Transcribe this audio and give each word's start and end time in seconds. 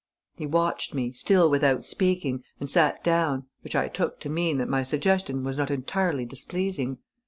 He 0.35 0.47
watched 0.47 0.95
me, 0.95 1.11
still 1.13 1.47
without 1.51 1.85
speaking, 1.85 2.43
and 2.59 2.67
sat 2.67 3.03
down, 3.03 3.45
which 3.63 3.75
I 3.75 3.87
took 3.87 4.19
to 4.21 4.29
mean 4.29 4.57
that 4.57 4.67
my 4.67 4.81
suggestion 4.81 5.43
was 5.43 5.57
not 5.57 5.69
entirely 5.69 6.25
displeasing. 6.25 6.97